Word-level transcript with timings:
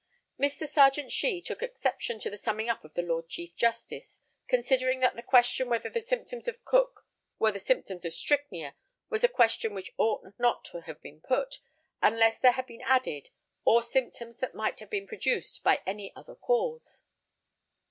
Mr. 0.39 0.67
Serjeant 0.67 1.11
SHEE 1.11 1.43
took 1.43 1.61
exception 1.61 2.17
to 2.17 2.31
the 2.31 2.35
summing 2.39 2.67
up 2.67 2.83
of 2.83 2.95
the 2.95 3.03
Lord 3.03 3.29
Chief 3.29 3.55
Justice, 3.55 4.19
considering 4.47 4.99
that 5.01 5.15
the 5.15 5.21
question 5.21 5.69
whether 5.69 5.91
the 5.91 6.01
symptoms 6.01 6.47
of 6.47 6.65
Cook 6.65 7.05
were 7.37 7.51
the 7.51 7.59
symptoms 7.59 8.03
of 8.03 8.11
strychnia 8.11 8.73
was 9.11 9.23
a 9.23 9.27
question 9.27 9.75
which 9.75 9.93
ought 9.97 10.33
not 10.39 10.65
to 10.65 10.81
have 10.81 10.99
been 11.03 11.21
put, 11.21 11.59
unless 12.01 12.39
there 12.39 12.53
had 12.53 12.65
been 12.65 12.81
added, 12.81 13.29
or 13.63 13.83
symptoms 13.83 14.37
that 14.37 14.55
might 14.55 14.79
have 14.79 14.89
been 14.89 15.05
produced 15.05 15.63
by 15.63 15.83
any 15.85 16.11
other 16.15 16.33
cause. 16.33 17.03